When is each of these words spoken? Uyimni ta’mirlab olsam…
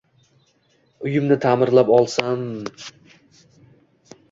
Uyimni 1.09 1.37
ta’mirlab 1.43 1.89
olsam… 1.99 2.43